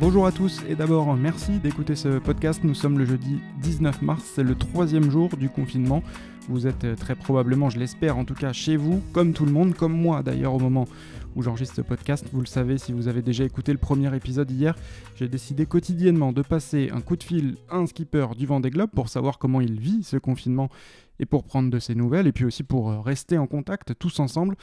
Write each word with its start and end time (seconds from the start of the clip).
Bonjour 0.00 0.26
à 0.26 0.32
tous 0.32 0.62
et 0.68 0.76
d'abord 0.76 1.16
merci 1.16 1.58
d'écouter 1.58 1.96
ce 1.96 2.18
podcast. 2.20 2.60
Nous 2.62 2.74
sommes 2.74 3.00
le 3.00 3.04
jeudi 3.04 3.40
19 3.62 4.02
mars, 4.02 4.22
c'est 4.32 4.44
le 4.44 4.54
troisième 4.54 5.10
jour 5.10 5.28
du 5.36 5.48
confinement. 5.48 6.04
Vous 6.48 6.68
êtes 6.68 6.94
très 6.94 7.16
probablement, 7.16 7.68
je 7.68 7.80
l'espère 7.80 8.16
en 8.16 8.24
tout 8.24 8.34
cas, 8.34 8.52
chez 8.52 8.76
vous, 8.76 9.02
comme 9.12 9.32
tout 9.32 9.44
le 9.44 9.50
monde, 9.50 9.74
comme 9.74 9.92
moi 9.92 10.22
d'ailleurs 10.22 10.54
au 10.54 10.60
moment 10.60 10.86
où 11.38 11.42
j'enregistre 11.42 11.76
ce 11.76 11.82
podcast. 11.82 12.26
Vous 12.32 12.40
le 12.40 12.46
savez 12.46 12.78
si 12.78 12.92
vous 12.92 13.06
avez 13.06 13.22
déjà 13.22 13.44
écouté 13.44 13.70
le 13.70 13.78
premier 13.78 14.14
épisode 14.14 14.50
hier, 14.50 14.74
j'ai 15.14 15.28
décidé 15.28 15.66
quotidiennement 15.66 16.32
de 16.32 16.42
passer 16.42 16.90
un 16.92 17.00
coup 17.00 17.16
de 17.16 17.22
fil 17.22 17.54
à 17.70 17.76
un 17.76 17.86
skipper 17.86 18.26
du 18.36 18.44
Vendée 18.44 18.70
Globe 18.70 18.90
pour 18.90 19.08
savoir 19.08 19.38
comment 19.38 19.60
il 19.60 19.78
vit 19.78 20.02
ce 20.02 20.16
confinement 20.16 20.68
et 21.20 21.26
pour 21.26 21.44
prendre 21.44 21.70
de 21.70 21.78
ses 21.78 21.94
nouvelles 21.94 22.26
et 22.26 22.32
puis 22.32 22.44
aussi 22.44 22.64
pour 22.64 23.04
rester 23.04 23.38
en 23.38 23.46
contact 23.46 23.96
tous 23.96 24.18
ensemble. 24.18 24.56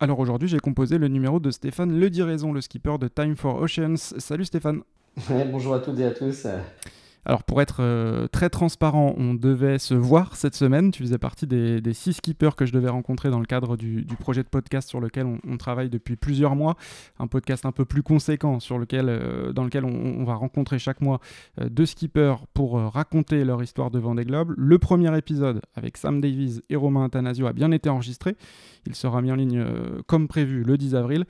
Alors 0.00 0.18
aujourd'hui, 0.18 0.48
j'ai 0.48 0.58
composé 0.58 0.98
le 0.98 1.06
numéro 1.06 1.38
de 1.38 1.52
Stéphane 1.52 1.96
Le 1.96 2.10
Diraison, 2.10 2.52
le 2.52 2.60
skipper 2.60 2.98
de 2.98 3.06
Time 3.06 3.36
for 3.36 3.62
Oceans. 3.62 3.96
Salut 4.18 4.44
Stéphane. 4.44 4.80
bonjour 5.52 5.74
à 5.74 5.78
toutes 5.78 6.00
et 6.00 6.06
à 6.06 6.10
tous. 6.10 6.44
Alors 7.28 7.42
pour 7.42 7.60
être 7.60 7.78
euh, 7.80 8.28
très 8.28 8.50
transparent, 8.50 9.12
on 9.18 9.34
devait 9.34 9.80
se 9.80 9.94
voir 9.94 10.36
cette 10.36 10.54
semaine. 10.54 10.92
Tu 10.92 11.02
faisais 11.02 11.18
partie 11.18 11.48
des, 11.48 11.82
six 11.92 12.12
skippers 12.12 12.54
que 12.54 12.66
je 12.66 12.72
devais 12.72 12.88
rencontrer 12.88 13.30
dans 13.30 13.40
le 13.40 13.46
cadre 13.46 13.76
du, 13.76 14.06
projet 14.20 14.44
de 14.44 14.48
podcast 14.48 14.88
sur 14.88 15.00
lequel 15.00 15.26
on, 15.44 15.56
travaille 15.56 15.90
depuis 15.90 16.14
plusieurs 16.14 16.54
mois. 16.54 16.76
Un 17.18 17.26
podcast 17.26 17.66
un 17.66 17.72
peu 17.72 17.84
plus 17.84 18.04
conséquent 18.04 18.60
sur 18.60 18.78
lequel, 18.78 19.06
euh, 19.08 19.52
dans 19.52 19.64
lequel 19.64 19.84
on, 19.84 20.22
va 20.22 20.34
rencontrer 20.34 20.78
chaque 20.78 21.00
mois 21.00 21.20
euh, 21.60 21.68
deux 21.68 21.84
skippers 21.84 22.46
pour 22.54 22.80
raconter 22.80 23.44
leur 23.44 23.60
histoire 23.60 23.90
de 23.90 23.98
Vendée 23.98 24.24
Globe. 24.24 24.54
Le 24.56 24.78
premier 24.78 25.16
épisode 25.18 25.62
avec 25.74 25.96
Sam 25.96 26.20
Davies 26.20 26.60
et 26.70 26.76
Romain 26.76 27.06
Athanasio 27.06 27.48
a 27.48 27.52
bien 27.52 27.72
été 27.72 27.88
enregistré. 27.88 28.36
Il 28.86 28.94
sera 28.94 29.20
mis 29.20 29.32
en 29.32 29.36
ligne 29.36 29.66
comme 30.06 30.28
prévu 30.28 30.62
le 30.62 30.78
10 30.78 30.94
avril. 30.94 31.24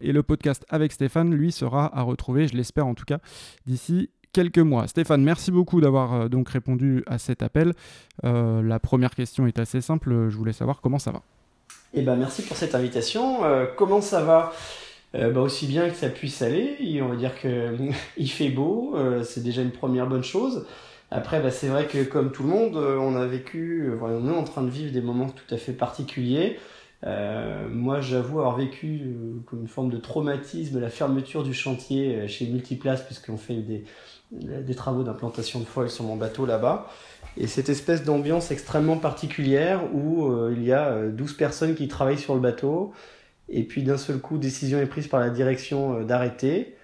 Et 0.00 0.12
le 0.12 0.22
podcast 0.22 0.64
avec 0.68 0.92
Stéphane, 0.92 1.34
lui, 1.34 1.50
sera 1.50 1.96
à 1.96 2.02
retrouver, 2.02 2.46
je 2.46 2.56
l'espère 2.56 2.86
en 2.86 2.94
tout 2.94 3.04
cas, 3.04 3.18
d'ici 3.66 4.10
quelques 4.32 4.58
mois. 4.58 4.88
Stéphane, 4.88 5.22
merci 5.22 5.50
beaucoup 5.50 5.80
d'avoir 5.80 6.14
euh, 6.14 6.28
donc 6.28 6.48
répondu 6.48 7.04
à 7.06 7.18
cet 7.18 7.42
appel. 7.42 7.74
Euh, 8.24 8.62
la 8.62 8.80
première 8.80 9.14
question 9.14 9.46
est 9.46 9.58
assez 9.58 9.80
simple. 9.80 10.28
Je 10.28 10.36
voulais 10.36 10.52
savoir 10.52 10.80
comment 10.80 10.98
ça 10.98 11.12
va. 11.12 11.22
Eh 11.94 12.02
ben, 12.02 12.16
merci 12.16 12.42
pour 12.42 12.56
cette 12.56 12.74
invitation. 12.74 13.44
Euh, 13.44 13.66
comment 13.76 14.00
ça 14.00 14.22
va? 14.22 14.52
Bah, 15.14 15.40
Aussi 15.42 15.66
bien 15.66 15.90
que 15.90 15.94
ça 15.94 16.08
puisse 16.08 16.40
aller. 16.40 17.00
on 17.02 17.08
va 17.08 17.16
dire 17.16 17.38
qu'il 17.38 18.30
fait 18.30 18.48
beau. 18.48 18.96
c'est 19.24 19.42
déjà 19.42 19.60
une 19.60 19.70
première 19.70 20.06
bonne 20.06 20.24
chose. 20.24 20.64
Après, 21.10 21.42
bah, 21.42 21.50
c'est 21.50 21.68
vrai 21.68 21.86
que 21.86 22.02
comme 22.02 22.32
tout 22.32 22.44
le 22.44 22.48
monde, 22.48 22.76
on 22.76 23.14
a 23.16 23.26
vécu, 23.26 23.90
on 24.00 24.26
est 24.26 24.34
en 24.34 24.44
train 24.44 24.62
de 24.62 24.70
vivre 24.70 24.90
des 24.90 25.02
moments 25.02 25.28
tout 25.28 25.54
à 25.54 25.58
fait 25.58 25.74
particuliers. 25.74 26.58
moi, 27.04 28.00
j'avoue 28.00 28.38
avoir 28.38 28.56
vécu 28.56 29.14
comme 29.44 29.60
une 29.60 29.68
forme 29.68 29.90
de 29.90 29.98
traumatisme 29.98 30.80
la 30.80 30.88
fermeture 30.88 31.42
du 31.42 31.52
chantier 31.52 32.26
chez 32.26 32.46
Multiplace, 32.46 33.04
puisqu'on 33.04 33.36
fait 33.36 33.56
des, 33.56 33.84
des 34.32 34.74
travaux 34.74 35.02
d'implantation 35.02 35.60
de 35.60 35.64
foil 35.64 35.90
sur 35.90 36.04
mon 36.04 36.16
bateau 36.16 36.46
là-bas. 36.46 36.88
Et 37.36 37.46
cette 37.46 37.68
espèce 37.68 38.04
d'ambiance 38.04 38.50
extrêmement 38.50 38.98
particulière 38.98 39.82
où 39.94 40.26
euh, 40.26 40.54
il 40.56 40.64
y 40.64 40.72
a 40.72 41.06
12 41.06 41.32
euh, 41.32 41.36
personnes 41.36 41.74
qui 41.74 41.88
travaillent 41.88 42.18
sur 42.18 42.34
le 42.34 42.40
bateau, 42.40 42.92
et 43.48 43.64
puis 43.64 43.82
d'un 43.82 43.96
seul 43.96 44.18
coup, 44.18 44.38
décision 44.38 44.78
est 44.80 44.86
prise 44.86 45.08
par 45.08 45.20
la 45.20 45.30
direction 45.30 45.98
euh, 45.98 46.04
d'arrêter, 46.04 46.76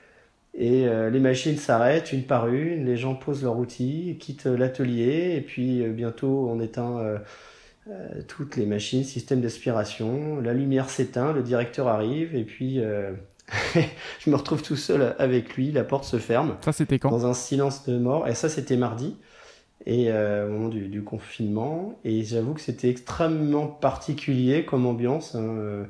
et 0.55 0.87
les 0.89 1.21
machines 1.21 1.57
s'arrêtent 1.57 2.13
une 2.13 2.25
par 2.25 2.49
une, 2.49 2.85
les 2.85 2.97
gens 2.97 3.15
posent 3.15 3.45
leur 3.45 3.57
outil, 3.59 4.17
quittent 4.19 4.47
l'atelier, 4.47 5.37
et 5.37 5.41
puis 5.41 5.85
bientôt 5.91 6.49
on 6.51 6.59
éteint 6.59 7.21
toutes 8.27 8.57
les 8.57 8.67
machines, 8.67 9.05
système 9.05 9.41
d'aspiration, 9.41 10.41
la 10.41 10.55
lumière 10.55 10.91
s'éteint, 10.91 11.33
le 11.33 11.45
directeur 11.45 11.87
arrive, 11.87 12.35
et 12.35 12.43
puis 12.43 12.81
je 14.21 14.31
me 14.31 14.37
retrouve 14.37 14.63
tout 14.63 14.77
seul 14.77 15.15
avec 15.19 15.55
lui, 15.56 15.72
la 15.72 15.84
porte 15.84 16.05
se 16.05 16.19
ferme. 16.19 16.56
Ça, 16.65 16.72
c'était 16.72 16.99
quand? 16.99 17.11
Dans 17.11 17.27
un 17.27 17.34
silence 17.34 17.87
de 17.87 17.99
mort. 17.99 18.28
Et 18.28 18.34
ça, 18.34 18.49
c'était 18.49 18.77
mardi, 18.77 19.17
et 19.87 20.11
euh, 20.11 20.47
au 20.47 20.53
moment 20.53 20.69
du, 20.69 21.03
confinement. 21.03 21.99
Et 22.05 22.25
j'avoue 22.25 22.55
que 22.55 22.61
c'était 22.61 22.91
extrêmement 22.91 23.67
particulier 23.67 24.65
comme 24.65 24.87
ambiance. 24.87 25.34
Hein. 25.34 25.45
Euh, 25.45 25.84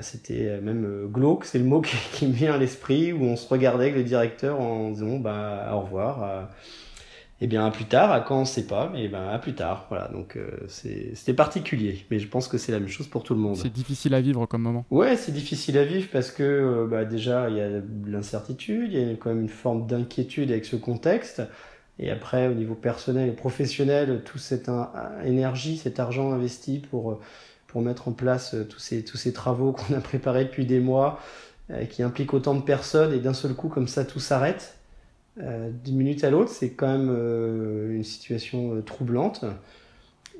c'était 0.00 0.60
même 0.60 1.08
glauque, 1.08 1.44
c'est 1.44 1.58
le 1.58 1.64
mot 1.64 1.80
qui, 2.12 2.26
me 2.26 2.32
vient 2.32 2.54
à 2.54 2.58
l'esprit, 2.58 3.12
où 3.12 3.22
on 3.24 3.36
se 3.36 3.48
regardait 3.48 3.84
avec 3.84 3.96
le 3.96 4.04
directeur 4.04 4.60
en 4.60 4.90
disant 4.90 5.18
bah, 5.18 5.70
au 5.74 5.80
revoir. 5.80 6.48
Eh 7.44 7.48
bien, 7.48 7.66
à 7.66 7.72
plus 7.72 7.86
tard, 7.86 8.12
à 8.12 8.20
quand 8.20 8.36
on 8.36 8.40
ne 8.42 8.44
sait 8.44 8.68
pas, 8.68 8.88
mais 8.92 9.08
ben, 9.08 9.26
à 9.26 9.36
plus 9.36 9.52
tard. 9.52 9.86
Voilà, 9.88 10.06
donc 10.06 10.36
euh, 10.36 10.48
c'était 10.68 11.34
particulier, 11.34 12.06
mais 12.08 12.20
je 12.20 12.28
pense 12.28 12.46
que 12.46 12.56
c'est 12.56 12.70
la 12.70 12.78
même 12.78 12.88
chose 12.88 13.08
pour 13.08 13.24
tout 13.24 13.34
le 13.34 13.40
monde. 13.40 13.56
C'est 13.56 13.72
difficile 13.72 14.14
à 14.14 14.20
vivre 14.20 14.46
comme 14.46 14.62
moment. 14.62 14.86
Ouais, 14.92 15.16
c'est 15.16 15.32
difficile 15.32 15.76
à 15.76 15.84
vivre 15.84 16.06
parce 16.12 16.30
que 16.30 16.44
euh, 16.44 16.86
bah, 16.88 17.04
déjà, 17.04 17.50
il 17.50 17.56
y 17.56 17.60
a 17.60 17.68
l'incertitude, 18.06 18.92
il 18.92 19.08
y 19.08 19.10
a 19.10 19.16
quand 19.16 19.30
même 19.30 19.40
une 19.40 19.48
forme 19.48 19.88
d'inquiétude 19.88 20.52
avec 20.52 20.64
ce 20.64 20.76
contexte. 20.76 21.42
Et 21.98 22.12
après, 22.12 22.46
au 22.46 22.54
niveau 22.54 22.76
personnel 22.76 23.28
et 23.28 23.32
professionnel, 23.32 24.22
toute 24.24 24.40
cette 24.40 24.70
énergie, 25.24 25.78
cet 25.78 25.98
argent 25.98 26.30
investi 26.30 26.78
pour, 26.78 27.18
pour 27.66 27.82
mettre 27.82 28.06
en 28.06 28.12
place 28.12 28.54
euh, 28.54 28.64
tous 28.64 28.78
ces, 28.78 29.04
tous 29.04 29.16
ces 29.16 29.32
travaux 29.32 29.72
qu'on 29.88 29.94
a 29.94 30.00
préparés 30.00 30.44
depuis 30.44 30.64
des 30.64 30.78
mois, 30.78 31.18
qui 31.90 32.04
impliquent 32.04 32.34
autant 32.34 32.54
de 32.54 32.62
personnes, 32.62 33.12
et 33.12 33.18
d'un 33.18 33.34
seul 33.34 33.54
coup, 33.54 33.68
comme 33.68 33.88
ça, 33.88 34.04
tout 34.04 34.20
s'arrête 34.20 34.78
euh, 35.38 35.70
d'une 35.70 35.96
minute 35.96 36.24
à 36.24 36.30
l'autre, 36.30 36.50
c'est 36.50 36.72
quand 36.72 36.88
même 36.88 37.08
euh, 37.10 37.94
une 37.94 38.04
situation 38.04 38.74
euh, 38.74 38.82
troublante 38.82 39.44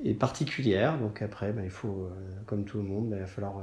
et 0.05 0.15
particulière. 0.15 0.99
Donc 0.99 1.23
après, 1.23 1.53
ben, 1.53 1.65
il 1.65 1.71
faut, 1.71 2.09
comme 2.47 2.65
tout 2.65 2.79
le 2.79 2.85
monde, 2.85 3.11
ben, 3.11 3.17
il 3.17 3.21
va 3.21 3.27
falloir 3.27 3.63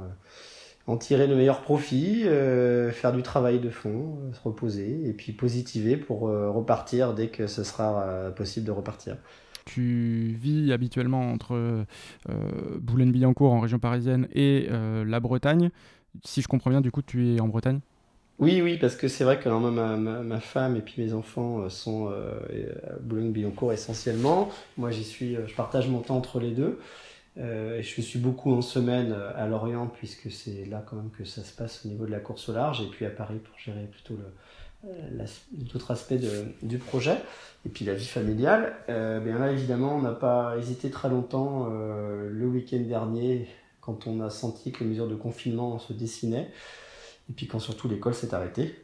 en 0.86 0.96
tirer 0.96 1.26
le 1.26 1.36
meilleur 1.36 1.60
profit, 1.60 2.22
faire 2.22 3.12
du 3.12 3.22
travail 3.22 3.60
de 3.60 3.68
fond, 3.68 4.18
se 4.32 4.40
reposer 4.42 5.06
et 5.06 5.12
puis 5.12 5.32
positiver 5.32 5.98
pour 5.98 6.20
repartir 6.20 7.12
dès 7.12 7.28
que 7.28 7.46
ce 7.46 7.62
sera 7.62 8.30
possible 8.34 8.64
de 8.64 8.72
repartir. 8.72 9.18
Tu 9.66 10.34
vis 10.40 10.72
habituellement 10.72 11.30
entre 11.30 11.84
Boulogne-Billancourt 12.80 13.52
en 13.52 13.60
région 13.60 13.78
parisienne 13.78 14.26
et 14.32 14.68
la 14.70 15.20
Bretagne. 15.20 15.70
Si 16.24 16.40
je 16.40 16.48
comprends 16.48 16.70
bien, 16.70 16.80
du 16.80 16.90
coup, 16.90 17.02
tu 17.02 17.34
es 17.34 17.40
en 17.40 17.48
Bretagne? 17.48 17.80
Oui, 18.40 18.62
oui, 18.62 18.78
parce 18.78 18.96
que 18.96 19.06
c'est 19.06 19.22
vrai 19.24 19.38
que 19.38 19.48
ma, 19.50 20.40
femme 20.40 20.74
et 20.74 20.80
puis 20.80 20.94
mes 20.96 21.12
enfants 21.12 21.60
euh, 21.60 21.68
sont 21.68 22.08
euh, 22.10 22.72
à 22.88 22.94
Boulogne-Billancourt 22.98 23.74
essentiellement. 23.74 24.48
Moi, 24.78 24.90
j'y 24.90 25.04
suis, 25.04 25.36
euh, 25.36 25.46
je 25.46 25.54
partage 25.54 25.88
mon 25.88 26.00
temps 26.00 26.16
entre 26.16 26.40
les 26.40 26.52
deux. 26.52 26.80
et 27.36 27.82
je 27.82 28.00
suis 28.00 28.18
beaucoup 28.18 28.52
en 28.52 28.62
semaine 28.62 29.14
à 29.36 29.46
Lorient, 29.46 29.88
puisque 29.88 30.32
c'est 30.32 30.64
là 30.64 30.82
quand 30.84 30.96
même 30.96 31.10
que 31.10 31.24
ça 31.24 31.44
se 31.44 31.54
passe 31.54 31.84
au 31.84 31.88
niveau 31.88 32.06
de 32.06 32.10
la 32.10 32.18
course 32.18 32.48
au 32.48 32.54
large, 32.54 32.80
et 32.80 32.86
puis 32.86 33.04
à 33.04 33.10
Paris 33.10 33.38
pour 33.44 33.58
gérer 33.58 33.86
plutôt 33.86 34.18
d'autres 35.52 35.90
aspects 35.90 36.20
du 36.62 36.78
projet, 36.78 37.16
et 37.64 37.68
puis 37.68 37.84
la 37.84 37.94
vie 37.94 38.06
familiale. 38.06 38.74
bien 38.88 39.38
là, 39.38 39.52
évidemment, 39.52 39.96
on 39.96 40.02
n'a 40.02 40.12
pas 40.12 40.56
hésité 40.58 40.90
très 40.90 41.08
longtemps 41.08 41.68
le 41.68 42.46
week-end 42.46 42.80
dernier, 42.80 43.48
quand 43.80 44.06
on 44.06 44.20
a 44.20 44.28
senti 44.28 44.72
que 44.72 44.82
les 44.84 44.90
mesures 44.90 45.08
de 45.08 45.16
confinement 45.16 45.78
se 45.78 45.92
dessinaient. 45.92 46.50
Et 47.30 47.32
puis 47.32 47.46
quand 47.46 47.60
surtout 47.60 47.88
l'école 47.88 48.14
s'est 48.14 48.34
arrêtée. 48.34 48.74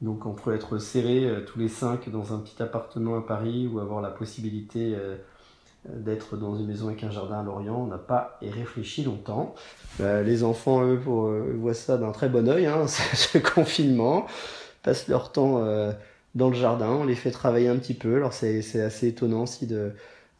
Donc 0.00 0.26
on 0.26 0.32
peut 0.32 0.54
être 0.54 0.78
serrés 0.78 1.24
euh, 1.24 1.44
tous 1.44 1.58
les 1.60 1.68
cinq 1.68 2.10
dans 2.10 2.34
un 2.34 2.38
petit 2.38 2.60
appartement 2.60 3.16
à 3.16 3.20
Paris 3.20 3.68
ou 3.72 3.78
avoir 3.78 4.00
la 4.00 4.10
possibilité 4.10 4.94
euh, 4.96 5.16
d'être 5.88 6.36
dans 6.36 6.56
une 6.56 6.66
maison 6.66 6.88
avec 6.88 7.04
un 7.04 7.10
jardin 7.10 7.40
à 7.40 7.42
Lorient, 7.42 7.76
on 7.76 7.86
n'a 7.86 7.98
pas 7.98 8.38
réfléchi 8.42 9.04
longtemps. 9.04 9.54
Euh, 10.00 10.22
les 10.22 10.42
enfants, 10.42 10.84
eux, 10.84 10.94
voient 10.96 11.74
ça 11.74 11.98
d'un 11.98 12.12
très 12.12 12.28
bon 12.28 12.48
oeil, 12.48 12.66
hein, 12.66 12.86
ce 12.88 13.38
confinement, 13.38 14.26
passent 14.82 15.08
leur 15.08 15.32
temps 15.32 15.64
dans 16.34 16.48
le 16.48 16.54
jardin, 16.54 16.90
on 16.90 17.04
les 17.04 17.14
fait 17.14 17.30
travailler 17.32 17.68
un 17.68 17.76
petit 17.76 17.94
peu. 17.94 18.16
Alors 18.16 18.32
c'est 18.32 18.80
assez 18.80 19.08
étonnant 19.08 19.42
aussi 19.42 19.66
de, 19.66 19.92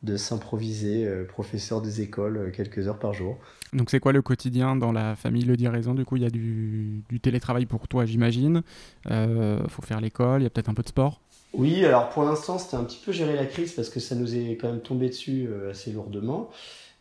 de 0.02 0.16
s'improviser 0.16 1.08
professeur 1.28 1.80
des 1.80 2.00
écoles 2.00 2.52
quelques 2.54 2.88
heures 2.88 2.98
par 2.98 3.12
jour. 3.12 3.38
Donc 3.72 3.88
c'est 3.88 4.00
quoi 4.00 4.12
le 4.12 4.20
quotidien 4.20 4.76
dans 4.76 4.92
la 4.92 5.16
famille 5.16 5.44
Le 5.44 5.56
Diraison 5.56 5.94
Du 5.94 6.04
coup, 6.04 6.16
il 6.16 6.22
y 6.22 6.26
a 6.26 6.30
du, 6.30 7.02
télétravail 7.22 7.64
pour 7.64 7.88
toi, 7.88 8.04
j'imagine. 8.04 8.62
Il 9.06 9.12
euh, 9.12 9.66
faut 9.68 9.82
faire 9.82 10.00
l'école, 10.00 10.42
il 10.42 10.44
y 10.44 10.46
a 10.46 10.50
peut-être 10.50 10.68
un 10.68 10.74
peu 10.74 10.82
de 10.82 10.88
sport? 10.88 11.20
Oui, 11.54 11.84
alors 11.84 12.10
pour 12.10 12.24
l'instant, 12.24 12.58
c'était 12.58 12.76
un 12.76 12.84
petit 12.84 13.00
peu 13.02 13.12
gérer 13.12 13.34
la 13.34 13.46
crise 13.46 13.72
parce 13.72 13.88
que 13.88 14.00
ça 14.00 14.14
nous 14.14 14.34
est 14.34 14.58
quand 14.60 14.68
même 14.68 14.80
tombé 14.80 15.08
dessus 15.08 15.46
euh, 15.48 15.70
assez 15.70 15.90
lourdement. 15.92 16.50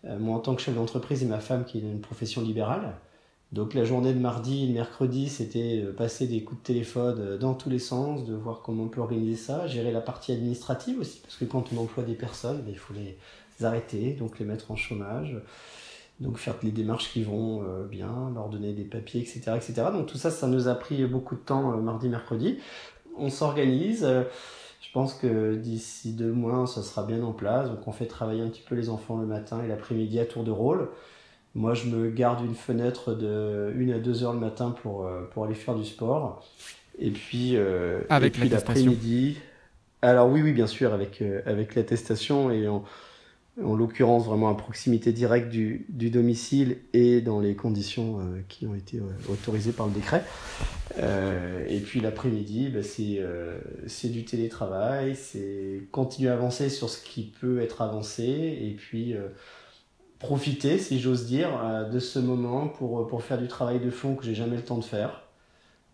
Euh, 0.06 0.18
moi, 0.18 0.38
en 0.38 0.40
tant 0.40 0.56
que 0.56 0.62
chef 0.62 0.76
d'entreprise 0.76 1.24
et 1.24 1.26
ma 1.26 1.40
femme 1.40 1.66
qui 1.66 1.80
est 1.80 1.82
une 1.82 2.02
profession 2.02 2.42
libérale. 2.42 2.94
Donc 3.52 3.74
la 3.74 3.84
journée 3.84 4.14
de 4.14 4.20
mardi 4.20 4.66
et 4.66 4.68
mercredi, 4.72 5.28
c'était 5.28 5.84
passer 5.98 6.26
des 6.28 6.44
coups 6.44 6.62
de 6.62 6.66
téléphone 6.66 7.38
dans 7.38 7.54
tous 7.54 7.70
les 7.70 7.80
sens, 7.80 8.26
de 8.26 8.34
voir 8.34 8.62
comment 8.62 8.84
on 8.84 8.88
peut 8.88 9.02
organiser 9.02 9.36
ça, 9.36 9.68
gérer 9.68 9.92
la 9.92 10.00
partie 10.00 10.32
administrative 10.32 11.00
aussi, 11.00 11.20
parce 11.20 11.36
que 11.36 11.44
quand 11.46 11.74
on 11.74 11.82
emploie 11.82 12.04
des 12.04 12.16
personnes, 12.16 12.62
ben, 12.62 12.72
il 12.72 12.78
faut 12.78 12.94
les 12.94 13.18
arrêter, 13.66 14.14
donc 14.14 14.40
les 14.40 14.46
mettre 14.46 14.72
en 14.72 14.78
chômage 14.78 15.36
donc 16.22 16.38
faire 16.38 16.56
les 16.64 16.72
démarches 16.72 17.12
qui 17.12 17.24
vont 17.24 17.64
euh, 17.64 17.84
bien, 17.84 18.32
leur 18.34 18.48
donner 18.50 18.74
des 18.74 18.84
papiers, 18.84 19.22
etc., 19.22 19.54
etc. 19.56 19.88
Donc 19.92 20.06
tout 20.06 20.18
ça, 20.18 20.30
ça 20.30 20.48
nous 20.48 20.68
a 20.68 20.76
pris 20.76 21.04
beaucoup 21.06 21.36
de 21.36 21.42
temps 21.42 21.74
euh, 21.74 21.78
mardi, 21.78 22.10
mercredi. 22.10 22.60
On 23.18 23.30
s'organise. 23.30 24.04
Euh, 24.04 24.24
je 24.82 24.92
pense 24.94 25.14
que 25.14 25.56
d'ici 25.56 26.14
deux 26.14 26.32
mois, 26.32 26.68
ça 26.68 26.84
sera 26.84 27.04
bien 27.04 27.24
en 27.24 27.34
place. 27.34 27.70
Donc 27.70 27.88
on 27.88 27.92
fait 27.92 28.06
travailler 28.06 28.42
un 28.42 28.50
petit 28.50 28.62
peu 28.62 28.76
les 28.76 28.90
enfants 28.90 29.18
le 29.18 29.26
matin 29.26 29.64
et 29.64 29.68
l'après-midi 29.68 30.20
à 30.20 30.26
tour 30.26 30.44
de 30.44 30.52
rôle. 30.52 30.90
Moi, 31.54 31.74
je 31.74 31.88
me 31.88 32.10
garde 32.10 32.46
une 32.46 32.56
fenêtre 32.56 33.14
de 33.14 33.74
1 33.78 33.90
à 33.96 34.00
2 34.00 34.24
heures 34.24 34.34
le 34.34 34.40
matin 34.40 34.72
pour, 34.82 35.10
pour 35.32 35.46
aller 35.46 35.56
faire 35.56 35.76
du 35.76 35.86
sport. 35.86 36.46
Et 36.98 37.12
puis, 37.12 37.58
avec 38.10 38.38
l'après-midi. 38.38 39.38
Alors 40.02 40.30
oui, 40.30 40.42
oui, 40.42 40.54
bien 40.54 40.68
sûr, 40.68 40.94
avec, 40.94 41.22
avec 41.46 41.76
l'attestation 41.76 42.52
et 42.52 42.68
en, 42.68 42.84
en 43.64 43.76
l'occurrence 43.76 44.26
vraiment 44.26 44.50
à 44.50 44.56
proximité 44.56 45.12
directe 45.12 45.50
du, 45.50 45.86
domicile 45.90 46.78
et 46.94 47.22
dans 47.22 47.40
les 47.40 47.56
conditions 47.56 48.20
euh, 48.20 48.42
qui 48.48 48.66
ont 48.66 48.76
été 48.76 48.98
euh, 48.98 49.32
autorisées 49.32 49.74
par 49.74 49.88
le 49.88 49.94
décret. 49.94 50.24
Euh, 50.98 51.66
et 51.68 51.80
puis 51.80 52.00
l'après-midi, 52.00 52.70
bah, 52.70 52.82
c'est 52.84 54.10
du 54.10 54.26
télétravail, 54.26 55.16
c'est 55.16 55.82
continuer 55.92 56.30
à 56.30 56.34
avancer 56.34 56.70
sur 56.70 56.90
ce 56.90 57.04
qui 57.04 57.24
peut 57.40 57.62
être 57.62 57.82
avancé 57.82 58.24
et 58.24 58.76
puis 58.78 59.16
profiter, 60.22 60.78
si 60.78 61.00
j'ose 61.00 61.26
dire, 61.26 61.50
de 61.92 62.00
ce 62.00 62.20
moment 62.20 62.68
pour, 62.68 63.08
pour 63.08 63.24
faire 63.24 63.40
du 63.40 63.48
travail 63.48 63.80
de 63.80 63.90
fond 63.90 64.16
que 64.16 64.24
j'ai 64.24 64.36
jamais 64.36 64.56
le 64.56 64.64
temps 64.64 64.78
de 64.78 64.84
faire 64.84 65.24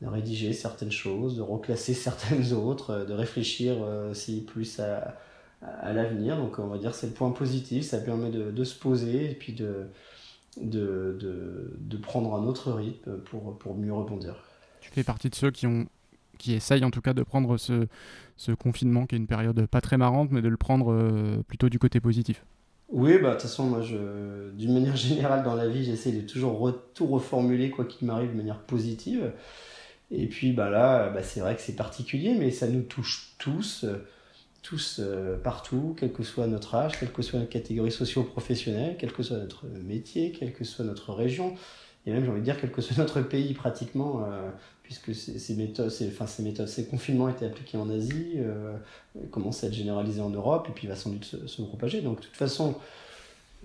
de 0.02 0.08
rédiger 0.08 0.54
certaines 0.54 0.92
choses, 0.92 1.38
de 1.38 1.42
reclasser 1.42 1.94
certaines 1.96 2.54
autres, 2.54 3.06
de 3.06 3.14
réfléchir 3.14 3.78
si 4.14 4.42
plus 4.42 4.80
à, 4.80 5.18
à 5.62 5.94
l'avenir. 5.94 6.38
Donc 6.38 6.60
on 6.60 6.68
va 6.68 6.78
dire 6.78 6.94
c'est 6.94 7.08
le 7.08 7.14
point 7.14 7.32
positif, 7.32 7.84
ça 7.84 8.00
permet 8.00 8.30
de, 8.30 8.52
de 8.52 8.64
se 8.64 8.78
poser 8.78 9.32
et 9.32 9.36
puis 9.36 9.54
de, 9.54 9.88
de, 10.62 11.18
de, 11.80 11.98
prendre 11.98 12.36
un 12.36 12.46
autre 12.46 12.72
rythme 12.72 13.18
pour, 13.20 13.58
pour 13.58 13.76
mieux 13.76 13.94
rebondir. 13.94 14.36
Tu 14.82 14.92
fais 14.92 15.04
partie 15.04 15.30
de 15.30 15.36
ceux 15.36 15.52
qui 15.52 15.68
ont 15.68 15.88
qui 16.38 16.54
essayent 16.54 16.84
en 16.84 16.92
tout 16.92 17.02
cas 17.02 17.16
de 17.16 17.24
prendre 17.24 17.58
ce, 17.58 17.88
ce 18.36 18.52
confinement 18.52 19.08
qui 19.08 19.16
est 19.16 19.18
une 19.18 19.26
période 19.26 19.66
pas 19.66 19.82
très 19.82 19.98
marrante 19.98 20.30
mais 20.32 20.44
de 20.44 20.50
le 20.50 20.58
prendre 20.58 20.94
euh, 20.94 21.42
plutôt 21.48 21.68
du 21.68 21.80
côté 21.80 22.00
positif. 22.00 22.46
Oui, 22.90 23.18
bah 23.20 23.30
de 23.30 23.34
toute 23.34 23.42
façon, 23.44 23.66
moi, 23.66 23.82
je, 23.82 24.50
d'une 24.52 24.74
manière 24.74 24.96
générale 24.98 25.44
dans 25.44 25.56
la 25.56 25.68
vie, 25.68 25.84
j'essaie 25.84 26.12
de 26.12 26.22
toujours 26.22 26.72
tout 26.94 27.08
reformuler, 27.08 27.70
quoi 27.70 27.86
qu'il 27.86 28.08
m'arrive, 28.08 28.32
de 28.32 28.38
manière 28.38 28.62
positive. 28.62 29.34
Et 30.12 30.28
puis, 30.28 30.54
bah 30.54 30.70
là, 30.70 31.10
bah, 31.10 31.24
c'est 31.24 31.42
vrai 31.42 31.56
que 31.56 31.62
c'est 31.62 31.76
particulier, 31.76 32.36
mais 32.36 32.52
ça 32.52 32.68
nous 32.68 32.84
touche 32.84 33.36
tous 33.40 33.86
tous 34.68 35.00
euh, 35.00 35.38
partout, 35.38 35.96
quel 35.98 36.12
que 36.12 36.24
soit 36.24 36.46
notre 36.46 36.76
âge, 36.76 37.00
quelle 37.00 37.12
que 37.12 37.22
soit 37.22 37.40
notre 37.40 37.52
catégorie 37.52 37.92
socio-professionnelle, 37.92 38.98
quel 39.00 39.14
que 39.14 39.24
soit 39.24 39.38
notre 39.38 39.66
métier, 39.66 40.34
quelle 40.34 40.52
que 40.52 40.66
soit 40.66 40.84
notre 40.84 41.14
région, 41.14 41.56
et 42.08 42.12
même 42.12 42.24
j'ai 42.24 42.32
envie 42.32 42.40
de 42.40 42.46
dire 42.46 42.60
quel 42.60 42.72
que 42.72 42.82
soit 42.82 42.98
notre 42.98 43.22
pays 43.22 43.54
pratiquement, 43.54 44.24
euh, 44.24 44.50
puisque 44.82 45.14
ces, 45.14 45.56
méthodes, 45.56 45.90
ces, 45.90 46.08
enfin, 46.08 46.26
ces 46.26 46.42
méthodes, 46.42 46.70
ces 46.70 46.86
confinements 46.86 47.28
étaient 47.28 47.46
appliqués 47.46 47.78
en 47.78 47.90
Asie, 47.90 48.36
euh, 48.38 48.78
commencent 49.30 49.66
à 49.66 49.68
être 49.68 49.74
généralisés 49.74 50.22
en 50.22 50.30
Europe, 50.30 50.68
et 50.70 50.72
puis 50.72 50.88
va 50.88 50.96
sans 50.96 51.10
doute 51.10 51.26
se, 51.26 51.62
propager. 51.62 52.02
Donc 52.02 52.22
de 52.22 52.26
toute 52.26 52.38
façon, 52.38 52.76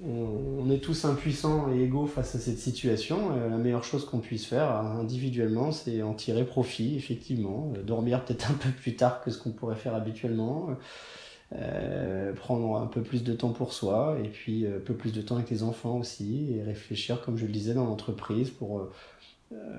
on, 0.05 0.69
est 0.73 0.79
tous 0.79 1.05
impuissants 1.05 1.73
et 1.73 1.85
égaux 1.85 2.07
face 2.07 2.35
à 2.35 2.41
cette 2.41 2.59
situation. 2.59 3.31
Euh, 3.37 3.49
la 3.49 3.59
meilleure 3.59 3.85
chose 3.85 4.05
qu'on 4.05 4.19
puisse 4.19 4.47
faire 4.47 4.73
individuellement, 4.75 5.71
c'est 5.71 6.03
en 6.03 6.15
tirer 6.15 6.45
profit, 6.45 6.97
effectivement. 6.97 7.73
Dormir 7.87 8.25
peut-être 8.25 8.51
un 8.51 8.55
peu 8.55 8.71
plus 8.71 8.97
tard 8.97 9.23
que 9.23 9.31
ce 9.31 9.39
qu'on 9.39 9.53
pourrait 9.53 9.77
faire 9.77 9.95
habituellement. 9.95 10.71
Euh, 11.55 12.33
prendre 12.33 12.77
un 12.77 12.87
peu 12.87 13.03
plus 13.03 13.23
de 13.25 13.35
temps 13.35 13.51
pour 13.51 13.75
soi 13.75 14.17
et 14.25 14.29
puis 14.29 14.67
un 14.67 14.81
peu 14.81 14.95
plus 14.95 15.13
de 15.13 15.21
temps 15.21 15.37
avec 15.37 15.51
les 15.51 15.63
enfants 15.63 15.99
aussi 15.99 16.55
et 16.55 16.63
réfléchir, 16.63 17.21
comme 17.21 17.37
je 17.37 17.45
le 17.45 17.53
disais, 17.53 17.75
dans 17.75 17.85
l'entreprise 17.85 18.51
pour 18.51 18.89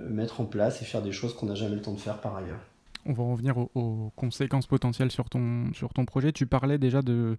mettre 0.07 0.39
en 0.39 0.45
place 0.45 0.83
et 0.83 0.85
faire 0.85 1.01
des 1.01 1.11
choses 1.11 1.33
qu'on 1.33 1.47
n'a 1.47 1.55
jamais 1.55 1.75
le 1.75 1.81
temps 1.81 1.93
de 1.93 1.99
faire 1.99 2.21
par 2.21 2.35
ailleurs. 2.35 2.59
On 3.05 3.13
va 3.13 3.23
revenir 3.23 3.57
aux, 3.57 4.11
conséquences 4.15 4.67
potentielles 4.67 5.11
sur 5.11 5.29
ton, 5.29 5.73
sur 5.73 5.93
ton 5.93 6.05
projet. 6.05 6.31
Tu 6.31 6.45
parlais 6.45 6.77
déjà 6.77 7.01
de, 7.01 7.37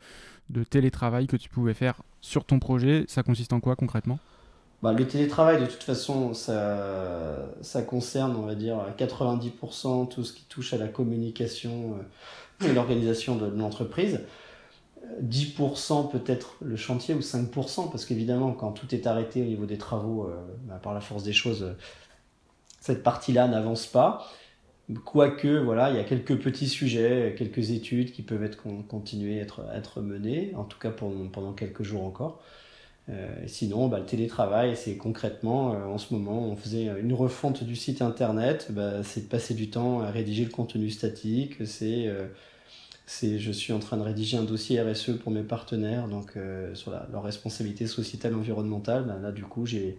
de, 0.51 0.63
télétravail 0.63 1.27
que 1.27 1.37
tu 1.37 1.49
pouvais 1.49 1.73
faire 1.73 2.03
sur 2.21 2.45
ton 2.45 2.59
projet. 2.59 3.05
Ça 3.09 3.23
consiste 3.23 3.53
en 3.53 3.61
quoi 3.61 3.75
concrètement? 3.75 4.19
Bah, 4.85 4.93
Le 4.93 5.07
télétravail, 5.07 5.61
de 5.61 5.67
toute 5.67 5.83
façon, 5.83 6.35
ça, 6.35 7.83
concerne, 7.87 8.37
on 8.37 8.43
va 8.43 8.55
dire, 8.55 8.77
90% 8.99 10.09
tout 10.09 10.25
ce 10.25 10.33
qui 10.35 10.45
touche 10.45 10.75
à 10.75 10.77
la 10.77 10.89
communication 10.89 11.97
euh, 12.63 12.69
et 12.69 12.73
l'organisation 12.73 13.37
de, 13.37 13.47
l'entreprise. 13.47 14.21
10% 15.23 16.11
peut-être 16.11 16.57
le 16.63 16.77
chantier 16.77 17.15
ou 17.15 17.21
5% 17.21 17.91
parce 17.91 18.07
qu'évidemment 18.07 18.53
quand 18.53 18.73
tout 18.73 18.95
est 18.95 19.07
arrêté 19.07 19.43
au 19.43 19.45
niveau 19.45 19.67
des 19.67 19.77
travaux 19.77 20.25
euh, 20.25 20.35
bah, 20.63 20.81
par 20.83 20.95
la 20.95 21.03
force 21.03 21.23
des 21.23 21.35
choses 21.35 21.77
cette 22.81 23.03
partie-là 23.03 23.47
n'avance 23.47 23.87
pas 23.87 24.27
Quoique, 25.05 25.49
voilà, 25.49 25.91
il 25.91 25.97
y 25.97 25.99
a 25.99 26.05
quelques 26.05 26.39
petits 26.39 26.69
sujets, 26.69 27.35
quelques 27.39 27.71
études 27.71 28.13
qui 28.13 28.23
peuvent 28.23 28.45
être 28.45 28.67
être, 28.67 29.63
être 29.75 30.01
menées, 30.03 30.53
en 30.57 30.65
tout 30.65 30.79
cas 30.79 30.91
pendant 30.91 31.53
quelques 31.55 31.83
jours 31.83 32.05
encore. 32.05 32.43
Euh, 33.11 33.29
sinon, 33.47 33.89
bah, 33.89 33.99
le 33.99 34.07
télétravail, 34.07 34.77
c'est 34.77 34.97
concrètement, 34.97 35.75
euh, 35.75 35.85
en 35.87 35.99
ce 35.99 36.15
moment, 36.15 36.49
on 36.49 36.57
faisait 36.57 36.87
une 37.01 37.13
refonte 37.13 37.63
du 37.63 37.77
site 37.77 38.01
internet, 38.01 38.69
bah, 38.71 39.03
c'est 39.03 39.23
de 39.23 39.29
passer 39.29 39.55
du 39.55 39.69
temps 39.69 40.01
à 40.01 40.11
rédiger 40.11 40.45
le 40.45 40.51
contenu 40.51 40.89
statique, 40.91 41.67
c'est, 41.67 42.07
euh, 42.09 42.27
c'est, 43.07 43.39
je 43.39 43.53
suis 43.53 43.75
en 43.75 43.79
train 43.79 43.99
de 43.99 44.03
rédiger 44.03 44.39
un 44.39 44.45
dossier 44.45 44.81
RSE 44.81 45.19
pour 45.23 45.33
mes 45.33 45.43
partenaires, 45.43 46.09
donc 46.09 46.39
sur 46.75 46.91
la, 46.91 47.07
leur 47.13 47.23
responsabilité 47.23 47.87
sociétale 47.87 48.35
environnementale. 48.35 49.05
Bah, 49.07 49.19
là, 49.21 49.33
du 49.33 49.43
coup, 49.45 49.67
j'ai, 49.67 49.99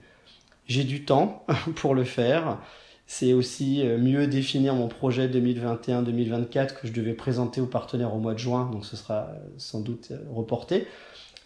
j'ai 0.68 0.84
du 0.84 1.06
temps 1.06 1.46
pour 1.76 1.94
le 1.96 2.04
faire. 2.04 2.60
C'est 3.08 3.34
aussi 3.34 3.82
euh, 3.86 3.98
mieux 4.00 4.26
définir 4.28 4.74
mon 4.74 4.88
projet 4.88 5.28
2021-2024 5.28 6.80
que 6.80 6.88
je 6.88 6.92
devais 6.92 7.14
présenter 7.14 7.62
aux 7.62 7.68
partenaires 7.68 8.16
au 8.16 8.20
mois 8.20 8.34
de 8.34 8.40
juin, 8.40 8.70
donc 8.72 8.86
ce 8.86 8.96
sera 8.96 9.28
euh, 9.30 9.38
sans 9.58 9.82
doute 9.82 10.10
euh, 10.12 10.18
reporté. 10.34 10.88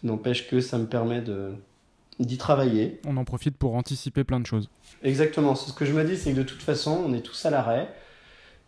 N'empêche 0.02 0.48
que 0.48 0.60
ça 0.60 0.78
me 0.78 0.86
permet 0.86 1.20
de, 1.20 1.52
d'y 2.18 2.38
travailler. 2.38 3.00
On 3.06 3.16
en 3.16 3.24
profite 3.24 3.56
pour 3.56 3.74
anticiper 3.74 4.24
plein 4.24 4.40
de 4.40 4.46
choses. 4.46 4.68
Exactement. 5.02 5.54
Ce 5.54 5.72
que 5.72 5.84
je 5.84 5.92
me 5.92 6.04
dis, 6.04 6.16
c'est 6.16 6.32
que 6.32 6.36
de 6.36 6.42
toute 6.42 6.62
façon, 6.62 7.02
on 7.06 7.12
est 7.12 7.20
tous 7.20 7.44
à 7.46 7.50
l'arrêt. 7.50 7.88